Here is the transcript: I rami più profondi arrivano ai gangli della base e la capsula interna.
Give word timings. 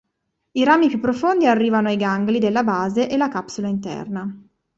I 0.53 0.63
rami 0.63 0.87
più 0.89 0.99
profondi 0.99 1.45
arrivano 1.45 1.89
ai 1.89 1.95
gangli 1.95 2.39
della 2.39 2.63
base 2.63 3.07
e 3.07 3.17
la 3.17 3.27
capsula 3.29 3.67
interna. 3.67 4.35